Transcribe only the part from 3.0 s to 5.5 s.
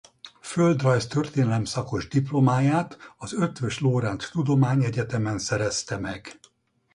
az Eötvös Loránd Tudományegyetemen